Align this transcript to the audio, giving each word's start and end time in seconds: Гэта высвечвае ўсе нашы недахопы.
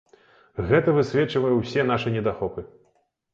Гэта 0.71 0.95
высвечвае 0.95 1.51
ўсе 1.57 1.85
нашы 1.91 2.15
недахопы. 2.17 2.65